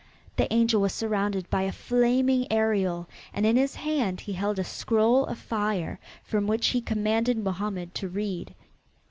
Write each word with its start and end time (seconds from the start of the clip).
The 0.35 0.51
angel 0.51 0.81
was 0.81 0.93
surrounded 0.95 1.47
by 1.51 1.61
a 1.61 1.71
flaming 1.71 2.47
aureole 2.51 3.07
and 3.33 3.45
in 3.45 3.55
his 3.55 3.75
hand 3.75 4.21
he 4.21 4.33
held 4.33 4.57
a 4.57 4.63
scroll 4.63 5.27
of 5.27 5.37
fire 5.37 5.99
from 6.23 6.47
which 6.47 6.69
he 6.69 6.81
commanded 6.81 7.37
Mohammed 7.37 7.93
to 7.93 8.07
read. 8.07 8.55